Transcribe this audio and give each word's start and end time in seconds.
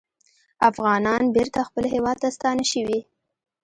افغانان 0.69 1.23
بېرته 1.35 1.59
خپل 1.67 1.83
هیواد 1.93 2.17
ته 2.23 2.27
ستانه 2.35 2.63
شوي 2.71 2.99